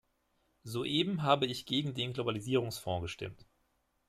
Soeben 0.63 1.21
habe 1.21 1.45
ich 1.45 1.67
gegen 1.67 1.93
den 1.93 2.13
Globalisierungsfonds 2.13 3.03
gestimmt. 3.03 3.45